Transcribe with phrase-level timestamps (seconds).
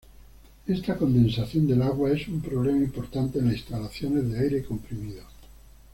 [0.65, 5.23] Esta condensación del agua es un problema importante en las instalaciones de aire comprimido.